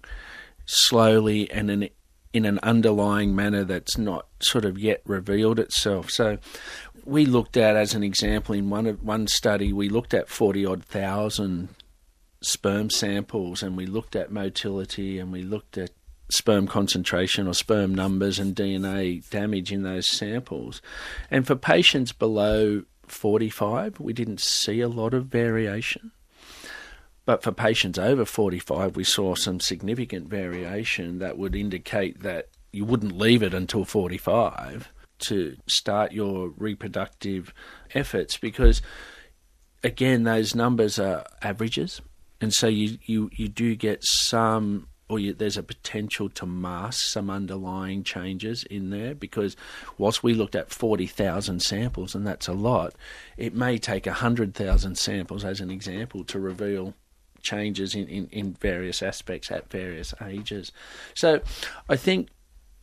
slowly 0.65 1.51
and 1.51 1.91
in 2.33 2.45
an 2.45 2.59
underlying 2.63 3.35
manner 3.35 3.65
that's 3.65 3.99
not 3.99 4.27
sort 4.41 4.65
of 4.65 4.79
yet 4.79 5.03
revealed 5.05 5.59
itself. 5.59 6.11
So 6.11 6.39
we 7.05 7.27
looked 7.27 7.57
at, 7.57 7.77
as 7.77 7.95
an 7.95 8.03
example, 8.03 8.55
in 8.55 8.71
one 8.71 8.87
one 8.87 9.27
study, 9.27 9.73
we 9.73 9.89
looked 9.89 10.15
at 10.15 10.29
forty 10.29 10.65
odd 10.65 10.85
thousand 10.85 11.69
sperm 12.43 12.91
samples, 12.91 13.63
and 13.63 13.77
we 13.77 13.87
looked 13.87 14.17
at 14.17 14.31
motility, 14.31 15.19
and 15.19 15.33
we 15.33 15.43
looked 15.43 15.77
at 15.77 15.91
sperm 16.31 16.67
concentration 16.67 17.49
or 17.49 17.55
sperm 17.55 17.95
numbers 17.95 18.39
and 18.39 18.55
DNA 18.55 19.29
damage 19.31 19.73
in 19.73 19.83
those 19.83 20.09
samples. 20.09 20.81
And 21.31 21.47
for 21.47 21.57
patients 21.57 22.13
below 22.13 22.85
45, 23.09 23.99
we 23.99 24.13
didn't 24.13 24.41
see 24.41 24.81
a 24.81 24.89
lot 24.89 25.13
of 25.13 25.27
variation. 25.27 26.13
But 27.25 27.43
for 27.43 27.53
patients 27.53 27.99
over 27.99 28.25
45, 28.25 28.97
we 28.97 29.05
saw 29.05 29.35
some 29.35 29.61
significant 29.61 30.29
variation 30.29 31.19
that 31.19 31.39
would 31.39 31.55
indicate 31.55 32.23
that 32.23 32.49
you 32.73 32.85
wouldn't 32.85 33.17
leave 33.17 33.43
it 33.43 33.55
until 33.55 33.85
45 33.85 34.93
to 35.21 35.57
start 35.69 36.13
your 36.13 36.49
reproductive 36.57 37.53
efforts 37.95 38.37
because, 38.37 38.81
again, 39.85 40.25
those 40.25 40.55
numbers 40.55 40.99
are 40.99 41.25
averages. 41.43 42.01
And 42.41 42.53
so 42.55 42.69
you, 42.69 42.99
you, 43.05 43.31
you 43.35 43.49
do 43.49 43.77
get 43.77 44.03
some 44.03 44.87
or 45.11 45.19
you, 45.19 45.35
there's 45.35 45.57
a 45.57 45.63
potential 45.63 46.29
to 46.31 46.47
mask 46.47 47.05
some 47.05 47.31
underlying 47.31 48.05
changes 48.05 48.63
in 48.65 48.91
there 48.91 49.13
because 49.13 49.57
whilst 49.99 50.23
we 50.23 50.35
looked 50.35 50.55
at 50.55 50.71
40,000 50.71 51.61
samples, 51.61 52.15
and 52.15 52.25
that's 52.25 52.47
a 52.47 52.53
lot, 52.53 52.95
it 53.37 53.53
may 53.53 53.77
take 53.77 54.07
100,000 54.07 54.97
samples 54.97 55.45
as 55.45 55.61
an 55.61 55.69
example 55.69 56.23
to 56.25 56.39
reveal 56.39 56.95
changes 57.43 57.95
in, 57.95 58.07
in, 58.09 58.27
in 58.33 58.53
various 58.55 59.03
aspects 59.03 59.51
at 59.51 59.71
various 59.71 60.15
ages. 60.25 60.73
So 61.15 61.41
I 61.89 61.97
think 61.97 62.29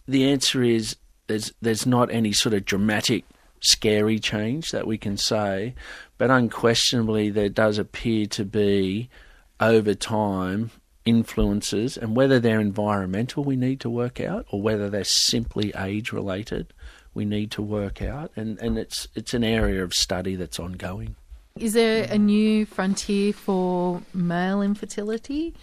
the 0.07 0.29
answer 0.29 0.63
is 0.63 0.95
there's 1.27 1.51
there's 1.61 1.85
not 1.85 2.11
any 2.11 2.31
sort 2.31 2.53
of 2.53 2.65
dramatic 2.65 3.25
scary 3.61 4.19
change 4.19 4.71
that 4.71 4.87
we 4.87 4.97
can 4.97 5.17
say, 5.17 5.75
but 6.17 6.29
unquestionably 6.29 7.29
there 7.29 7.49
does 7.49 7.77
appear 7.77 8.25
to 8.27 8.45
be 8.45 9.09
over 9.59 9.93
time 9.93 10.71
influences 11.05 11.97
and 11.97 12.15
whether 12.15 12.39
they're 12.39 12.59
environmental 12.59 13.43
we 13.43 13.55
need 13.55 13.79
to 13.79 13.89
work 13.89 14.19
out 14.19 14.45
or 14.51 14.61
whether 14.61 14.89
they're 14.89 15.05
simply 15.05 15.73
age 15.77 16.11
related 16.11 16.73
we 17.13 17.23
need 17.23 17.49
to 17.49 17.61
work 17.61 18.01
out 18.01 18.29
and, 18.35 18.59
and 18.59 18.77
it's 18.77 19.07
it's 19.15 19.33
an 19.33 19.43
area 19.43 19.83
of 19.83 19.93
study 19.93 20.35
that's 20.35 20.59
ongoing. 20.59 21.15
Is 21.59 21.73
there 21.73 22.07
a 22.09 22.17
new 22.17 22.65
frontier 22.65 23.33
for 23.33 24.01
male 24.13 24.61
infertility? 24.61 25.55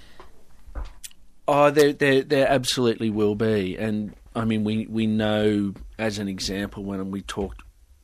Oh, 1.46 1.70
there, 1.70 1.92
there, 1.92 2.22
there 2.22 2.48
absolutely 2.48 3.10
will 3.10 3.34
be, 3.34 3.76
and 3.76 4.14
I 4.34 4.44
mean, 4.44 4.64
we 4.64 4.86
we 4.86 5.06
know 5.06 5.74
as 5.98 6.18
an 6.18 6.28
example 6.28 6.84
when 6.84 7.10
we 7.10 7.20
talked 7.20 7.62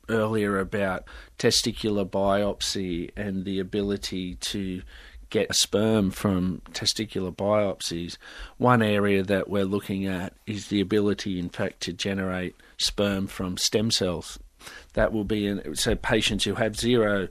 earlier 0.09 0.59
about 0.59 1.05
testicular 1.39 2.07
biopsy 2.07 3.09
and 3.15 3.45
the 3.45 3.59
ability 3.59 4.35
to 4.35 4.81
get 5.29 5.55
sperm 5.55 6.11
from 6.11 6.61
testicular 6.71 7.35
biopsies, 7.35 8.17
one 8.57 8.81
area 8.81 9.23
that 9.23 9.49
we're 9.49 9.65
looking 9.65 10.05
at 10.05 10.33
is 10.45 10.67
the 10.67 10.81
ability, 10.81 11.39
in 11.39 11.49
fact, 11.49 11.79
to 11.81 11.93
generate 11.93 12.55
sperm 12.77 13.27
from 13.27 13.57
stem 13.57 13.89
cells. 13.89 14.37
That 14.93 15.11
will 15.11 15.23
be 15.23 15.47
in, 15.47 15.75
so 15.75 15.95
patients 15.95 16.43
who 16.43 16.55
have 16.55 16.75
zero 16.75 17.29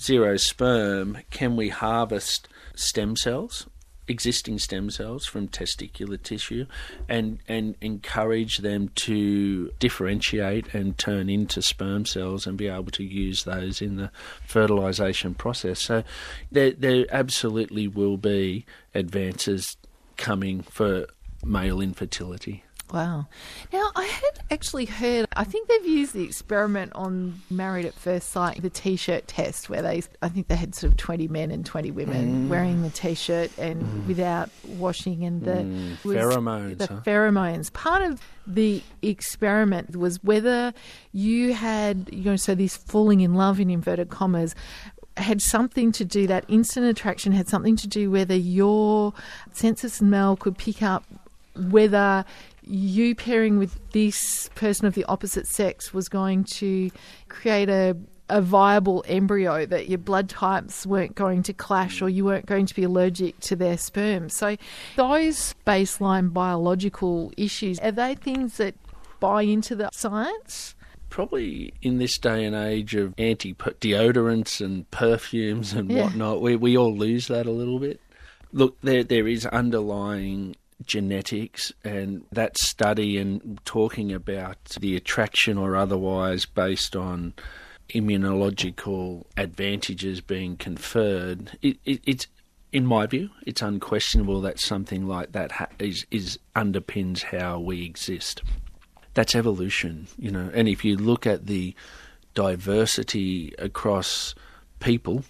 zero 0.00 0.36
sperm, 0.36 1.18
can 1.30 1.56
we 1.56 1.68
harvest 1.68 2.48
stem 2.74 3.16
cells 3.16 3.66
existing 4.08 4.58
stem 4.58 4.90
cells 4.90 5.26
from 5.26 5.46
testicular 5.48 6.20
tissue 6.20 6.66
and, 7.08 7.38
and 7.46 7.76
encourage 7.80 8.58
them 8.58 8.88
to 8.94 9.70
differentiate 9.78 10.72
and 10.74 10.98
turn 10.98 11.28
into 11.28 11.60
sperm 11.62 12.06
cells 12.06 12.46
and 12.46 12.56
be 12.56 12.68
able 12.68 12.90
to 12.90 13.04
use 13.04 13.44
those 13.44 13.80
in 13.82 13.96
the 13.96 14.10
fertilization 14.46 15.34
process. 15.34 15.80
So 15.80 16.02
there, 16.50 16.72
there 16.72 17.06
absolutely 17.10 17.86
will 17.86 18.16
be 18.16 18.64
advances 18.94 19.76
coming 20.16 20.62
for 20.62 21.06
male 21.44 21.80
infertility. 21.80 22.64
Wow. 22.92 23.26
Now, 23.72 23.90
I 23.94 24.04
had 24.04 24.40
actually 24.50 24.86
heard, 24.86 25.26
I 25.36 25.44
think 25.44 25.68
they've 25.68 25.86
used 25.86 26.14
the 26.14 26.24
experiment 26.24 26.92
on 26.94 27.40
Married 27.50 27.84
at 27.84 27.94
First 27.94 28.30
Sight, 28.30 28.62
the 28.62 28.70
t 28.70 28.96
shirt 28.96 29.26
test, 29.26 29.68
where 29.68 29.82
they, 29.82 30.02
I 30.22 30.28
think 30.28 30.48
they 30.48 30.56
had 30.56 30.74
sort 30.74 30.92
of 30.92 30.96
20 30.96 31.28
men 31.28 31.50
and 31.50 31.66
20 31.66 31.90
women 31.90 32.46
mm. 32.46 32.48
wearing 32.48 32.82
the 32.82 32.90
t 32.90 33.14
shirt 33.14 33.50
and 33.58 33.82
mm. 33.82 34.06
without 34.06 34.50
washing, 34.66 35.24
and 35.24 35.42
the 35.42 35.52
mm. 35.52 35.96
pheromones. 35.98 36.78
The 36.78 36.86
huh? 36.86 37.00
pheromones. 37.04 37.72
Part 37.72 38.02
of 38.02 38.20
the 38.46 38.82
experiment 39.02 39.96
was 39.96 40.22
whether 40.24 40.72
you 41.12 41.52
had, 41.52 42.08
you 42.10 42.24
know, 42.24 42.36
so 42.36 42.54
this 42.54 42.76
falling 42.76 43.20
in 43.20 43.34
love 43.34 43.60
in 43.60 43.68
inverted 43.68 44.08
commas 44.08 44.54
had 45.18 45.42
something 45.42 45.92
to 45.92 46.04
do 46.04 46.26
that 46.26 46.44
instant 46.48 46.86
attraction 46.86 47.32
had 47.32 47.48
something 47.48 47.76
to 47.76 47.88
do 47.88 48.10
whether 48.10 48.36
your 48.36 49.12
sense 49.52 49.84
of 49.84 49.90
smell 49.90 50.36
could 50.36 50.56
pick 50.56 50.82
up 50.82 51.04
whether 51.58 52.24
you 52.62 53.14
pairing 53.14 53.58
with 53.58 53.78
this 53.92 54.50
person 54.54 54.86
of 54.86 54.94
the 54.94 55.04
opposite 55.04 55.46
sex 55.46 55.92
was 55.92 56.08
going 56.08 56.44
to 56.44 56.90
create 57.28 57.68
a 57.68 57.96
a 58.30 58.42
viable 58.42 59.04
embryo 59.08 59.64
that 59.64 59.88
your 59.88 59.98
blood 59.98 60.28
types 60.28 60.86
weren't 60.86 61.14
going 61.14 61.42
to 61.42 61.52
clash 61.52 62.02
or 62.02 62.08
you 62.08 62.24
weren't 62.24 62.46
going 62.46 62.66
to 62.66 62.74
be 62.74 62.84
allergic 62.84 63.38
to 63.40 63.56
their 63.56 63.78
sperm. 63.78 64.28
So 64.28 64.56
those 64.96 65.54
baseline 65.66 66.32
biological 66.32 67.32
issues 67.36 67.78
are 67.80 67.92
they 67.92 68.14
things 68.14 68.58
that 68.58 68.74
buy 69.20 69.42
into 69.42 69.74
the 69.74 69.88
science? 69.92 70.74
Probably 71.10 71.72
in 71.80 71.98
this 71.98 72.18
day 72.18 72.44
and 72.44 72.54
age 72.54 72.94
of 72.94 73.14
anti 73.16 73.54
deodorants 73.54 74.64
and 74.64 74.90
perfumes 74.90 75.72
and 75.72 75.90
yeah. 75.90 76.04
whatnot, 76.04 76.42
we 76.42 76.54
we 76.56 76.76
all 76.76 76.94
lose 76.94 77.28
that 77.28 77.46
a 77.46 77.50
little 77.50 77.78
bit. 77.78 77.98
Look, 78.52 78.78
there 78.82 79.02
there 79.04 79.26
is 79.26 79.46
underlying 79.46 80.54
genetics 80.84 81.72
and 81.84 82.24
that 82.32 82.56
study 82.56 83.18
and 83.18 83.60
talking 83.64 84.12
about 84.12 84.62
the 84.80 84.96
attraction 84.96 85.58
or 85.58 85.76
otherwise 85.76 86.46
based 86.46 86.94
on 86.94 87.34
immunological 87.90 89.24
advantages 89.36 90.20
being 90.20 90.56
conferred, 90.56 91.58
it, 91.62 91.78
it, 91.84 92.00
it's 92.04 92.26
in 92.72 92.84
my 92.84 93.06
view, 93.06 93.30
it's 93.46 93.62
unquestionable 93.62 94.42
that 94.42 94.60
something 94.60 95.06
like 95.06 95.32
that 95.32 95.52
ha- 95.52 95.68
is, 95.78 96.06
is 96.10 96.38
underpins 96.54 97.22
how 97.22 97.58
we 97.58 97.84
exist. 97.84 98.42
That's 99.14 99.34
evolution, 99.34 100.06
you 100.18 100.30
know. 100.30 100.50
And 100.52 100.68
if 100.68 100.84
you 100.84 100.96
look 100.96 101.26
at 101.26 101.46
the 101.46 101.74
diversity 102.34 103.54
across 103.58 104.34
people 104.80 105.24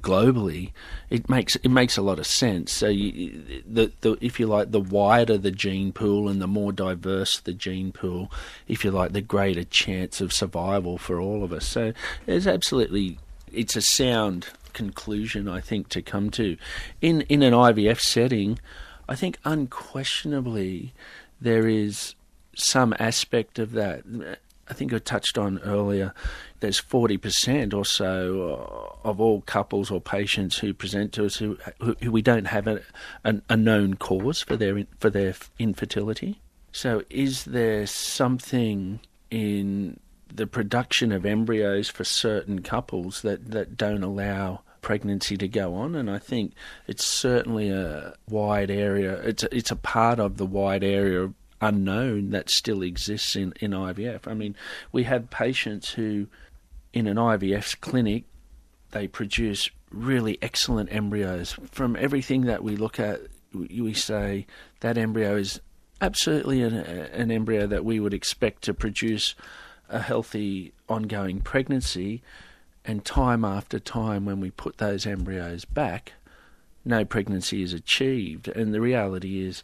globally, 0.00 0.72
it 1.08 1.28
makes 1.28 1.56
it 1.56 1.70
makes 1.70 1.96
a 1.96 2.02
lot 2.02 2.18
of 2.18 2.26
sense. 2.26 2.72
So, 2.72 2.88
you, 2.88 3.62
the, 3.66 3.92
the 4.00 4.16
if 4.20 4.40
you 4.40 4.46
like, 4.46 4.70
the 4.70 4.80
wider 4.80 5.38
the 5.38 5.50
gene 5.50 5.92
pool 5.92 6.28
and 6.28 6.40
the 6.40 6.46
more 6.46 6.72
diverse 6.72 7.40
the 7.40 7.52
gene 7.52 7.92
pool, 7.92 8.30
if 8.68 8.84
you 8.84 8.90
like, 8.90 9.12
the 9.12 9.20
greater 9.20 9.64
chance 9.64 10.20
of 10.20 10.32
survival 10.32 10.98
for 10.98 11.20
all 11.20 11.44
of 11.44 11.52
us. 11.52 11.66
So, 11.66 11.92
there's 12.26 12.46
absolutely 12.46 13.18
it's 13.52 13.76
a 13.76 13.82
sound 13.82 14.48
conclusion 14.72 15.48
I 15.48 15.60
think 15.60 15.88
to 15.90 16.02
come 16.02 16.30
to 16.30 16.56
in 17.00 17.22
in 17.22 17.42
an 17.42 17.52
IVF 17.52 18.00
setting. 18.00 18.58
I 19.08 19.16
think 19.16 19.38
unquestionably 19.44 20.92
there 21.40 21.66
is 21.66 22.14
some 22.54 22.94
aspect 22.98 23.58
of 23.58 23.72
that 23.72 24.04
I 24.70 24.72
think 24.72 24.94
I 24.94 24.98
touched 24.98 25.36
on 25.36 25.58
earlier, 25.60 26.14
there's 26.60 26.80
40% 26.80 27.74
or 27.74 27.84
so 27.84 28.94
uh, 29.04 29.08
of 29.08 29.20
all 29.20 29.42
couples 29.42 29.90
or 29.90 30.00
patients 30.00 30.58
who 30.58 30.72
present 30.72 31.12
to 31.14 31.26
us 31.26 31.36
who, 31.36 31.58
who, 31.80 32.12
we 32.12 32.22
don't 32.22 32.46
have 32.46 32.68
a, 32.68 32.80
a, 33.24 33.34
a, 33.48 33.56
known 33.56 33.94
cause 33.94 34.40
for 34.40 34.56
their, 34.56 34.84
for 35.00 35.10
their 35.10 35.34
infertility. 35.58 36.40
So, 36.72 37.02
is 37.10 37.44
there 37.46 37.86
something 37.86 39.00
in 39.30 39.98
the 40.32 40.46
production 40.46 41.10
of 41.10 41.26
embryos 41.26 41.88
for 41.88 42.04
certain 42.04 42.62
couples 42.62 43.22
that, 43.22 43.50
that 43.50 43.76
don't 43.76 44.04
allow 44.04 44.60
pregnancy 44.82 45.36
to 45.36 45.48
go 45.48 45.74
on, 45.74 45.94
and 45.94 46.10
I 46.10 46.18
think 46.18 46.52
it's 46.86 47.04
certainly 47.04 47.70
a 47.70 48.14
wide 48.28 48.70
area. 48.70 49.14
It's 49.22 49.42
a, 49.42 49.54
it's 49.54 49.70
a 49.70 49.76
part 49.76 50.18
of 50.18 50.36
the 50.36 50.46
wide 50.46 50.84
area 50.84 51.22
of 51.22 51.34
unknown 51.60 52.30
that 52.30 52.50
still 52.50 52.82
exists 52.82 53.36
in, 53.36 53.52
in 53.60 53.72
IVF. 53.72 54.26
I 54.26 54.34
mean, 54.34 54.56
we 54.92 55.04
have 55.04 55.30
patients 55.30 55.90
who, 55.90 56.26
in 56.92 57.06
an 57.06 57.16
IVF 57.16 57.80
clinic, 57.80 58.24
they 58.92 59.06
produce 59.06 59.68
really 59.90 60.38
excellent 60.42 60.92
embryos. 60.92 61.56
From 61.70 61.96
everything 61.96 62.42
that 62.42 62.62
we 62.62 62.76
look 62.76 62.98
at, 62.98 63.20
we 63.52 63.92
say 63.94 64.46
that 64.80 64.96
embryo 64.96 65.36
is 65.36 65.60
absolutely 66.00 66.62
an, 66.62 66.74
an 66.74 67.30
embryo 67.30 67.66
that 67.66 67.84
we 67.84 68.00
would 68.00 68.14
expect 68.14 68.62
to 68.62 68.74
produce 68.74 69.34
a 69.88 70.00
healthy 70.00 70.72
ongoing 70.88 71.40
pregnancy. 71.40 72.22
And 72.84 73.04
time 73.04 73.44
after 73.44 73.78
time, 73.78 74.24
when 74.24 74.40
we 74.40 74.50
put 74.50 74.78
those 74.78 75.06
embryos 75.06 75.64
back, 75.64 76.14
no 76.84 77.04
pregnancy 77.04 77.62
is 77.62 77.72
achieved. 77.72 78.48
And 78.48 78.72
the 78.72 78.80
reality 78.80 79.44
is 79.44 79.62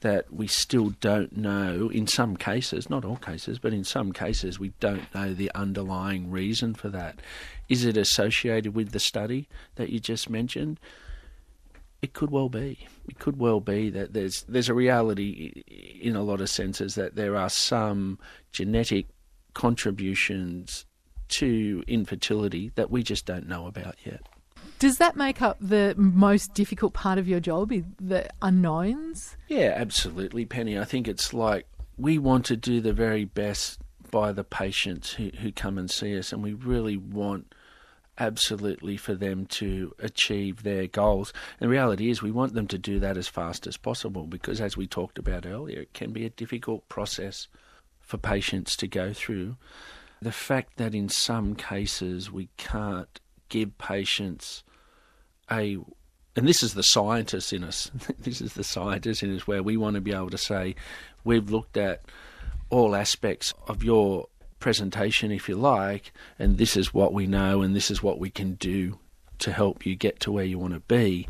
that 0.00 0.32
we 0.32 0.46
still 0.46 0.90
don't 1.00 1.36
know, 1.36 1.88
in 1.88 2.06
some 2.06 2.36
cases, 2.36 2.90
not 2.90 3.04
all 3.04 3.16
cases, 3.16 3.58
but 3.58 3.72
in 3.72 3.84
some 3.84 4.12
cases, 4.12 4.58
we 4.58 4.72
don't 4.78 5.12
know 5.14 5.32
the 5.32 5.50
underlying 5.54 6.30
reason 6.30 6.74
for 6.74 6.88
that. 6.90 7.18
Is 7.68 7.84
it 7.84 7.96
associated 7.96 8.74
with 8.74 8.92
the 8.92 9.00
study 9.00 9.48
that 9.76 9.90
you 9.90 9.98
just 9.98 10.28
mentioned? 10.28 10.78
It 12.02 12.12
could 12.12 12.30
well 12.30 12.48
be. 12.48 12.86
It 13.08 13.18
could 13.18 13.38
well 13.38 13.60
be 13.60 13.90
that 13.90 14.12
there's 14.12 14.42
there's 14.42 14.68
a 14.68 14.74
reality 14.74 15.62
in 16.00 16.14
a 16.14 16.22
lot 16.22 16.40
of 16.40 16.50
senses 16.50 16.94
that 16.94 17.16
there 17.16 17.36
are 17.36 17.48
some 17.48 18.18
genetic 18.52 19.06
contributions 19.54 20.84
to 21.28 21.82
infertility 21.86 22.70
that 22.74 22.90
we 22.90 23.02
just 23.02 23.24
don't 23.24 23.48
know 23.48 23.66
about 23.66 23.96
yet. 24.04 24.28
Does 24.78 24.98
that 24.98 25.16
make 25.16 25.40
up 25.40 25.56
the 25.60 25.94
most 25.96 26.52
difficult 26.54 26.92
part 26.92 27.18
of 27.18 27.26
your 27.26 27.40
job, 27.40 27.72
the 27.98 28.28
unknowns? 28.42 29.36
Yeah, 29.48 29.72
absolutely, 29.74 30.44
Penny. 30.44 30.78
I 30.78 30.84
think 30.84 31.08
it's 31.08 31.32
like 31.32 31.66
we 31.96 32.18
want 32.18 32.44
to 32.46 32.56
do 32.56 32.80
the 32.80 32.92
very 32.92 33.24
best 33.24 33.80
by 34.10 34.32
the 34.32 34.44
patients 34.44 35.14
who, 35.14 35.30
who 35.40 35.50
come 35.50 35.78
and 35.78 35.90
see 35.90 36.16
us, 36.18 36.32
and 36.32 36.42
we 36.42 36.52
really 36.52 36.96
want 36.96 37.54
absolutely 38.18 38.96
for 38.96 39.14
them 39.14 39.46
to 39.46 39.94
achieve 39.98 40.62
their 40.62 40.86
goals. 40.86 41.32
And 41.58 41.68
the 41.68 41.72
reality 41.72 42.10
is, 42.10 42.22
we 42.22 42.30
want 42.30 42.54
them 42.54 42.66
to 42.68 42.78
do 42.78 43.00
that 43.00 43.16
as 43.16 43.28
fast 43.28 43.66
as 43.66 43.76
possible 43.76 44.26
because, 44.26 44.60
as 44.60 44.76
we 44.76 44.86
talked 44.86 45.18
about 45.18 45.46
earlier, 45.46 45.80
it 45.80 45.94
can 45.94 46.12
be 46.12 46.24
a 46.24 46.30
difficult 46.30 46.88
process 46.88 47.48
for 48.00 48.18
patients 48.18 48.76
to 48.76 48.86
go 48.86 49.12
through. 49.12 49.56
The 50.22 50.32
fact 50.32 50.76
that 50.76 50.94
in 50.94 51.08
some 51.08 51.54
cases 51.54 52.30
we 52.30 52.48
can't 52.56 53.20
give 53.48 53.76
patients 53.78 54.62
a 55.50 55.78
and 56.36 56.46
this 56.46 56.62
is 56.62 56.74
the 56.74 56.82
scientist 56.82 57.52
in 57.54 57.64
us. 57.64 57.90
this 58.18 58.42
is 58.42 58.52
the 58.52 58.64
scientist 58.64 59.22
in 59.22 59.34
us 59.34 59.46
where 59.46 59.62
we 59.62 59.76
want 59.78 59.94
to 59.94 60.02
be 60.02 60.12
able 60.12 60.30
to 60.30 60.38
say, 60.38 60.74
we've 61.24 61.50
looked 61.50 61.78
at 61.78 62.02
all 62.68 62.94
aspects 62.94 63.54
of 63.68 63.82
your 63.82 64.28
presentation, 64.60 65.32
if 65.32 65.48
you 65.48 65.56
like, 65.56 66.12
and 66.38 66.58
this 66.58 66.76
is 66.76 66.92
what 66.92 67.14
we 67.14 67.26
know 67.26 67.62
and 67.62 67.74
this 67.74 67.90
is 67.90 68.02
what 68.02 68.18
we 68.18 68.28
can 68.28 68.54
do 68.54 68.98
to 69.38 69.52
help 69.52 69.86
you 69.86 69.96
get 69.96 70.20
to 70.20 70.32
where 70.32 70.44
you 70.44 70.58
want 70.58 70.74
to 70.74 70.80
be. 70.80 71.26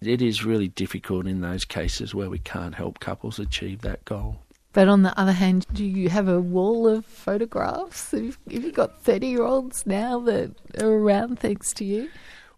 It 0.00 0.22
is 0.22 0.44
really 0.44 0.68
difficult 0.68 1.26
in 1.26 1.40
those 1.40 1.64
cases 1.64 2.14
where 2.14 2.30
we 2.30 2.38
can't 2.38 2.74
help 2.74 2.98
couples 2.98 3.38
achieve 3.38 3.82
that 3.82 4.04
goal. 4.04 4.40
But 4.76 4.88
on 4.88 5.04
the 5.04 5.18
other 5.18 5.32
hand, 5.32 5.64
do 5.72 5.86
you 5.86 6.10
have 6.10 6.28
a 6.28 6.38
wall 6.38 6.86
of 6.86 7.06
photographs? 7.06 8.10
Have 8.10 8.36
you 8.46 8.70
got 8.70 9.00
30 9.04 9.26
year 9.26 9.42
olds 9.42 9.86
now 9.86 10.20
that 10.20 10.50
are 10.78 10.90
around 10.90 11.38
thanks 11.38 11.72
to 11.76 11.84
you? 11.86 12.10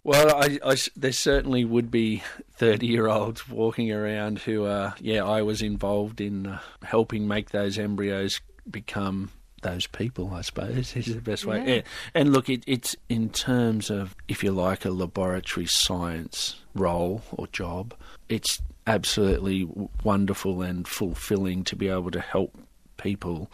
Well, 0.03 0.35
I, 0.35 0.59
I, 0.67 0.77
there 0.97 1.13
certainly 1.13 1.65
would 1.65 1.93
be 1.93 2.25
30 2.55 2.89
year 2.89 3.07
olds 3.07 3.49
walking 3.49 3.93
around 3.93 4.41
who 4.41 4.65
are, 4.65 4.97
yeah, 4.99 5.25
I 5.25 5.43
was 5.43 5.63
involved 5.63 6.21
in 6.21 6.49
uh, 6.49 6.59
helping 6.83 7.29
make 7.29 7.51
those 7.51 7.79
embryos 7.79 8.41
become 8.69 9.31
those 9.63 9.87
people, 9.87 10.35
I 10.35 10.41
suppose, 10.41 10.97
is 10.97 11.15
the 11.15 11.21
best 11.21 11.45
way. 11.45 11.59
Yeah. 11.59 11.75
Yeah. 11.75 11.83
And 12.15 12.33
look, 12.33 12.49
it, 12.49 12.65
it's 12.67 12.97
in 13.09 13.29
terms 13.29 13.91
of, 13.91 14.17
if 14.27 14.43
you 14.43 14.51
like, 14.51 14.85
a 14.85 14.91
laboratory 14.91 15.67
science 15.67 16.57
role 16.75 17.23
or 17.31 17.47
job, 17.47 17.95
it's 18.29 18.61
absolutely 18.89 19.69
wonderful 20.03 20.63
and 20.63 20.89
fulfilling 20.89 21.63
to 21.63 21.77
be 21.77 21.89
able 21.89 22.11
to 22.11 22.21
help 22.21 22.57
people 22.97 23.51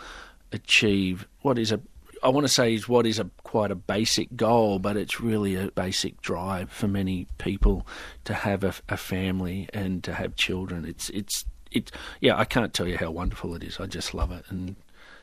achieve 0.52 1.26
what 1.42 1.58
is 1.58 1.72
a 1.72 1.80
I 2.22 2.28
want 2.28 2.46
to 2.46 2.52
say 2.52 2.72
is 2.72 2.88
what 2.88 3.04
is 3.04 3.18
a 3.18 3.28
quite 3.42 3.70
a 3.70 3.74
basic 3.74 4.34
goal, 4.34 4.78
but 4.78 4.96
it's 4.96 5.20
really 5.20 5.56
a 5.56 5.70
basic 5.70 6.22
drive 6.22 6.70
for 6.70 6.88
many 6.88 7.26
people 7.36 7.86
to 8.24 8.32
have 8.32 8.64
a, 8.64 8.72
a 8.88 8.96
family 8.96 9.68
and 9.74 10.02
to 10.04 10.14
have 10.14 10.34
children. 10.34 10.86
It's 10.86 11.10
it's 11.10 11.44
it. 11.70 11.92
Yeah, 12.20 12.38
I 12.38 12.46
can't 12.46 12.72
tell 12.72 12.88
you 12.88 12.96
how 12.96 13.10
wonderful 13.10 13.54
it 13.56 13.62
is. 13.62 13.78
I 13.78 13.84
just 13.86 14.14
love 14.14 14.32
it, 14.32 14.44
and 14.48 14.76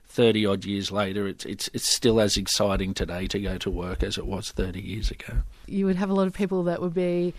thirty 0.05 0.45
odd 0.45 0.63
years 0.63 0.91
later, 0.91 1.27
it's 1.27 1.43
it's 1.45 1.71
it's 1.73 1.89
still 1.89 2.21
as 2.21 2.37
exciting 2.37 2.93
today 2.93 3.25
to 3.27 3.39
go 3.39 3.57
to 3.57 3.71
work 3.71 4.03
as 4.03 4.19
it 4.19 4.27
was 4.27 4.51
thirty 4.51 4.81
years 4.81 5.09
ago. 5.09 5.37
You 5.65 5.87
would 5.87 5.95
have 5.95 6.11
a 6.11 6.13
lot 6.13 6.27
of 6.27 6.33
people 6.33 6.63
that 6.65 6.81
would 6.81 6.93
be 6.93 7.33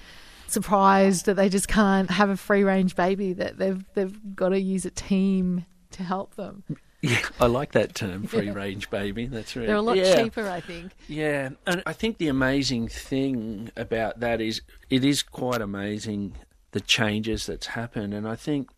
surprised 0.53 1.27
that 1.27 1.35
they 1.35 1.49
just 1.49 1.69
can't 1.69 2.11
have 2.11 2.31
a 2.31 2.37
free 2.37 2.65
range 2.65 2.97
baby 2.97 3.33
that 3.35 3.59
they've 3.59 3.85
they've 3.95 4.37
got 4.37 4.51
to 4.51 4.61
use 4.61 4.85
a 4.85 4.91
team 4.91 5.67
to 5.93 6.03
help 6.03 6.35
them. 6.37 6.65
Yeah, 7.03 7.19
I 7.41 7.47
like 7.47 7.73
that 7.73 7.95
term, 7.97 8.27
free 8.29 8.51
range 8.51 8.88
baby. 8.88 9.27
That's 9.27 9.57
right. 9.57 9.67
They're 9.67 9.77
a 9.77 9.83
lot 9.83 9.97
yeah. 9.97 10.23
cheaper, 10.23 10.49
I 10.49 10.61
think. 10.61 10.93
Yeah, 11.09 11.51
and 11.67 11.83
I 11.85 11.93
think 11.93 12.19
the 12.19 12.29
amazing 12.29 12.88
thing 12.88 13.71
about 13.77 14.21
that 14.21 14.41
is 14.41 14.62
it 14.88 15.05
is 15.05 15.23
quite 15.23 15.61
amazing 15.61 16.35
the 16.71 16.81
changes 16.81 17.47
that's 17.47 17.67
happened, 17.69 18.15
and 18.15 18.27
I 18.27 18.37
think 18.37 18.71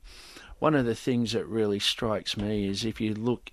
one 0.59 0.75
of 0.75 0.87
the 0.87 0.95
things 0.95 1.33
that 1.33 1.47
really 1.47 1.79
strikes 1.79 2.37
me 2.37 2.67
is 2.67 2.85
if 2.85 3.01
you 3.01 3.15
look 3.15 3.51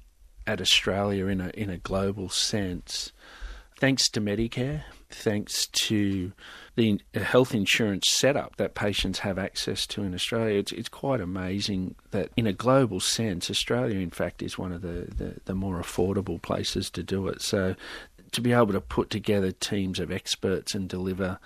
at 0.47 0.61
Australia 0.61 1.27
in 1.27 1.41
a 1.41 1.49
in 1.49 1.69
a 1.69 1.77
global 1.77 2.29
sense, 2.29 3.11
thanks 3.81 4.07
to 4.07 4.21
Medicare, 4.21 4.83
thanks 5.09 5.65
to 5.65 6.31
the 6.75 7.01
uh, 7.15 7.19
health 7.19 7.55
insurance 7.55 8.07
setup 8.11 8.55
that 8.57 8.75
patients 8.75 9.17
have 9.19 9.39
access 9.39 9.87
to 9.87 10.03
in 10.03 10.13
Australia, 10.13 10.59
it's, 10.59 10.71
it's 10.71 10.87
quite 10.87 11.19
amazing 11.19 11.95
that 12.11 12.29
in 12.37 12.45
a 12.45 12.53
global 12.53 12.99
sense, 12.99 13.49
Australia, 13.49 13.97
in 13.97 14.11
fact, 14.11 14.43
is 14.43 14.55
one 14.55 14.71
of 14.71 14.83
the, 14.83 15.07
the, 15.17 15.35
the 15.45 15.55
more 15.55 15.81
affordable 15.81 16.39
places 16.39 16.91
to 16.91 17.01
do 17.01 17.27
it. 17.27 17.41
So 17.41 17.75
to 18.33 18.41
be 18.41 18.53
able 18.53 18.71
to 18.73 18.81
put 18.81 19.09
together 19.09 19.51
teams 19.51 19.99
of 19.99 20.11
experts 20.11 20.75
and 20.75 20.87
deliver 20.87 21.39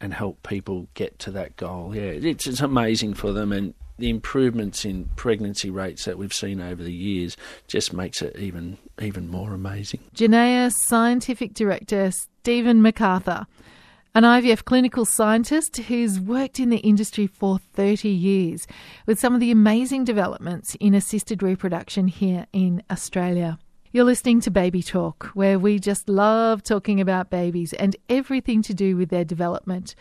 and 0.00 0.12
help 0.12 0.42
people 0.42 0.88
get 0.94 1.18
to 1.20 1.30
that 1.32 1.56
goal, 1.56 1.94
yeah, 1.94 2.02
it's, 2.02 2.46
it's 2.46 2.60
amazing 2.60 3.14
for 3.14 3.32
them. 3.32 3.52
And 3.52 3.74
the 3.98 4.10
improvements 4.10 4.84
in 4.84 5.06
pregnancy 5.16 5.70
rates 5.70 6.04
that 6.04 6.18
we've 6.18 6.32
seen 6.32 6.60
over 6.60 6.82
the 6.82 6.92
years 6.92 7.36
just 7.68 7.92
makes 7.92 8.22
it 8.22 8.36
even 8.36 8.78
even 9.00 9.28
more 9.28 9.54
amazing. 9.54 10.00
Genea 10.14 10.72
Scientific 10.72 11.54
Director 11.54 12.10
Stephen 12.10 12.82
MacArthur, 12.82 13.46
an 14.14 14.24
IVF 14.24 14.64
clinical 14.64 15.04
scientist 15.04 15.76
who's 15.76 16.20
worked 16.20 16.60
in 16.60 16.70
the 16.70 16.78
industry 16.78 17.26
for 17.26 17.58
30 17.74 18.08
years 18.08 18.66
with 19.06 19.18
some 19.18 19.34
of 19.34 19.40
the 19.40 19.50
amazing 19.50 20.04
developments 20.04 20.76
in 20.80 20.94
assisted 20.94 21.42
reproduction 21.42 22.08
here 22.08 22.46
in 22.52 22.82
Australia. 22.90 23.58
You're 23.94 24.02
listening 24.02 24.40
to 24.40 24.50
Baby 24.50 24.82
Talk, 24.82 25.30
where 25.34 25.56
we 25.56 25.78
just 25.78 26.08
love 26.08 26.64
talking 26.64 27.00
about 27.00 27.30
babies 27.30 27.72
and 27.72 27.94
everything 28.08 28.60
to 28.62 28.74
do 28.74 28.96
with 28.96 29.08
their 29.08 29.24
development 29.24 29.94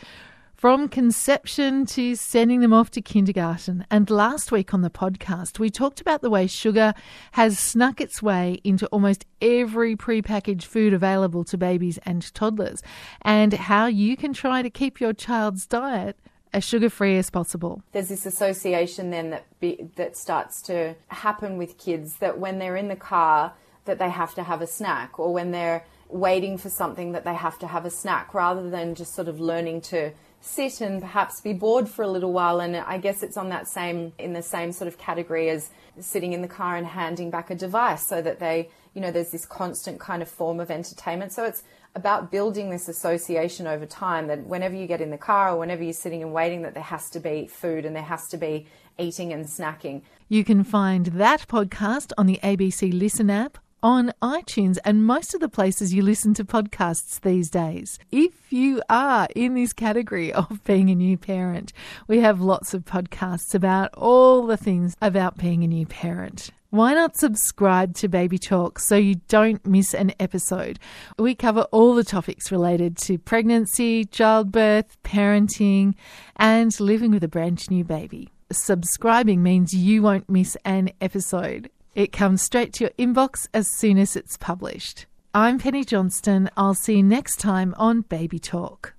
from 0.55 0.89
conception 0.89 1.85
to 1.85 2.15
sending 2.15 2.61
them 2.61 2.73
off 2.73 2.89
to 2.89 3.03
kindergarten. 3.03 3.85
And 3.91 4.09
last 4.09 4.51
week 4.51 4.73
on 4.73 4.81
the 4.81 4.89
podcast, 4.89 5.59
we 5.59 5.69
talked 5.69 6.01
about 6.01 6.23
the 6.23 6.31
way 6.31 6.47
sugar 6.47 6.95
has 7.33 7.59
snuck 7.59 8.01
its 8.01 8.19
way 8.19 8.59
into 8.63 8.87
almost 8.87 9.27
every 9.43 9.95
prepackaged 9.95 10.63
food 10.63 10.91
available 10.91 11.43
to 11.43 11.55
babies 11.55 11.99
and 12.03 12.33
toddlers, 12.33 12.81
and 13.21 13.53
how 13.53 13.85
you 13.85 14.17
can 14.17 14.33
try 14.33 14.63
to 14.63 14.71
keep 14.71 14.99
your 14.99 15.13
child's 15.13 15.67
diet 15.67 16.17
as 16.51 16.63
sugar 16.63 16.89
free 16.89 17.19
as 17.19 17.29
possible. 17.29 17.83
There's 17.91 18.09
this 18.09 18.25
association 18.25 19.11
then 19.11 19.29
that 19.29 19.45
be, 19.59 19.87
that 19.97 20.17
starts 20.17 20.63
to 20.63 20.95
happen 21.09 21.59
with 21.59 21.77
kids 21.77 22.15
that 22.15 22.39
when 22.39 22.57
they're 22.57 22.75
in 22.75 22.87
the 22.87 22.95
car 22.95 23.53
that 23.85 23.99
they 23.99 24.09
have 24.09 24.33
to 24.35 24.43
have 24.43 24.61
a 24.61 24.67
snack 24.67 25.19
or 25.19 25.33
when 25.33 25.51
they're 25.51 25.83
waiting 26.09 26.57
for 26.57 26.69
something 26.69 27.11
that 27.13 27.23
they 27.23 27.33
have 27.33 27.57
to 27.59 27.67
have 27.67 27.85
a 27.85 27.89
snack 27.89 28.33
rather 28.33 28.69
than 28.69 28.95
just 28.95 29.15
sort 29.15 29.27
of 29.27 29.39
learning 29.39 29.81
to 29.81 30.11
sit 30.41 30.81
and 30.81 31.01
perhaps 31.01 31.41
be 31.41 31.53
bored 31.53 31.87
for 31.87 32.03
a 32.03 32.07
little 32.07 32.33
while. 32.33 32.59
And 32.59 32.75
I 32.75 32.97
guess 32.97 33.23
it's 33.23 33.37
on 33.37 33.49
that 33.49 33.67
same, 33.67 34.13
in 34.19 34.33
the 34.33 34.41
same 34.41 34.71
sort 34.71 34.87
of 34.87 34.97
category 34.97 35.49
as 35.49 35.69
sitting 35.99 36.33
in 36.33 36.41
the 36.41 36.47
car 36.47 36.75
and 36.75 36.85
handing 36.85 37.29
back 37.29 37.49
a 37.49 37.55
device 37.55 38.05
so 38.05 38.21
that 38.21 38.39
they, 38.39 38.69
you 38.93 39.01
know, 39.01 39.11
there's 39.11 39.31
this 39.31 39.45
constant 39.45 39.99
kind 39.99 40.21
of 40.21 40.29
form 40.29 40.59
of 40.59 40.69
entertainment. 40.69 41.31
So 41.31 41.45
it's 41.45 41.63
about 41.95 42.29
building 42.31 42.69
this 42.69 42.89
association 42.89 43.67
over 43.67 43.85
time 43.85 44.27
that 44.27 44.45
whenever 44.45 44.75
you 44.75 44.85
get 44.85 44.99
in 45.01 45.11
the 45.11 45.17
car 45.17 45.51
or 45.51 45.59
whenever 45.59 45.83
you're 45.83 45.93
sitting 45.93 46.21
and 46.21 46.33
waiting, 46.33 46.63
that 46.63 46.73
there 46.73 46.83
has 46.83 47.09
to 47.11 47.19
be 47.19 47.47
food 47.47 47.85
and 47.85 47.95
there 47.95 48.03
has 48.03 48.27
to 48.29 48.37
be 48.37 48.67
eating 48.99 49.31
and 49.31 49.45
snacking. 49.45 50.01
You 50.27 50.43
can 50.43 50.63
find 50.63 51.07
that 51.07 51.47
podcast 51.47 52.11
on 52.17 52.25
the 52.25 52.39
ABC 52.43 52.91
Listen 52.93 53.29
app 53.29 53.57
on 53.83 54.13
iTunes 54.21 54.77
and 54.85 55.05
most 55.05 55.33
of 55.33 55.41
the 55.41 55.49
places 55.49 55.93
you 55.93 56.01
listen 56.01 56.33
to 56.33 56.45
podcasts 56.45 57.19
these 57.19 57.49
days. 57.49 57.99
If 58.11 58.51
you 58.51 58.81
are 58.89 59.27
in 59.35 59.55
this 59.55 59.73
category 59.73 60.31
of 60.33 60.63
being 60.63 60.89
a 60.89 60.95
new 60.95 61.17
parent, 61.17 61.73
we 62.07 62.21
have 62.21 62.39
lots 62.39 62.73
of 62.73 62.85
podcasts 62.85 63.53
about 63.53 63.93
all 63.95 64.47
the 64.47 64.57
things 64.57 64.95
about 65.01 65.37
being 65.37 65.63
a 65.63 65.67
new 65.67 65.85
parent. 65.85 66.49
Why 66.69 66.95
not 66.95 67.17
subscribe 67.17 67.93
to 67.97 68.07
Baby 68.07 68.39
Talk 68.39 68.79
so 68.79 68.95
you 68.95 69.15
don't 69.27 69.63
miss 69.63 69.93
an 69.93 70.13
episode? 70.19 70.79
We 71.19 71.35
cover 71.35 71.67
all 71.71 71.93
the 71.93 72.03
topics 72.03 72.51
related 72.51 72.97
to 72.99 73.19
pregnancy, 73.19 74.05
childbirth, 74.05 74.97
parenting, 75.03 75.93
and 76.37 76.79
living 76.79 77.11
with 77.11 77.23
a 77.23 77.27
brand 77.27 77.69
new 77.69 77.83
baby. 77.83 78.31
Subscribing 78.51 79.43
means 79.43 79.73
you 79.73 80.01
won't 80.01 80.29
miss 80.29 80.57
an 80.65 80.89
episode. 80.99 81.69
It 81.95 82.11
comes 82.11 82.41
straight 82.41 82.73
to 82.73 82.85
your 82.85 82.91
inbox 82.97 83.47
as 83.53 83.67
soon 83.67 83.99
as 83.99 84.15
it's 84.15 84.35
published. 84.35 85.05
I'm 85.35 85.59
Penny 85.59 85.83
Johnston. 85.83 86.49
I'll 86.57 86.73
see 86.73 86.97
you 86.97 87.03
next 87.03 87.39
time 87.39 87.75
on 87.77 88.01
Baby 88.01 88.39
Talk. 88.39 88.93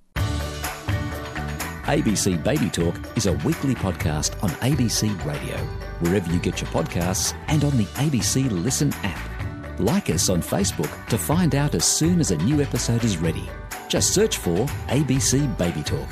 ABC 1.85 2.41
Baby 2.43 2.69
Talk 2.69 2.95
is 3.15 3.25
a 3.25 3.33
weekly 3.33 3.75
podcast 3.75 4.41
on 4.41 4.49
ABC 4.61 5.09
Radio. 5.25 5.57
wherever 5.99 6.31
you 6.31 6.39
get 6.39 6.61
your 6.61 6.69
podcasts, 6.71 7.33
and 7.47 7.63
on 7.63 7.77
the 7.77 7.85
ABC 7.85 8.49
Listen 8.51 8.93
app. 9.03 9.79
Like 9.79 10.09
us 10.09 10.29
on 10.29 10.41
Facebook 10.41 11.07
to 11.07 11.17
find 11.17 11.55
out 11.55 11.75
as 11.75 11.85
soon 11.85 12.19
as 12.19 12.31
a 12.31 12.37
new 12.37 12.61
episode 12.61 13.03
is 13.03 13.17
ready. 13.17 13.49
Just 13.89 14.13
search 14.13 14.37
for 14.37 14.65
ABC 14.87 15.57
Baby 15.57 15.83
Talk. 15.83 16.07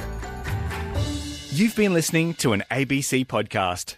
You've 1.49 1.75
been 1.75 1.93
listening 1.93 2.33
to 2.35 2.53
an 2.53 2.63
ABC 2.71 3.25
podcast. 3.25 3.97